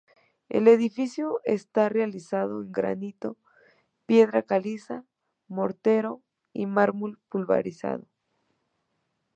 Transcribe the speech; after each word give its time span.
El 0.49 0.67
edificio 0.67 1.41
está 1.43 1.87
realizado 1.87 2.63
en 2.63 2.71
granito, 2.71 3.37
piedra 4.07 4.41
caliza, 4.41 5.05
mortero 5.47 6.23
y 6.53 6.65
mármol 6.65 7.19
pulverizado. 7.29 8.07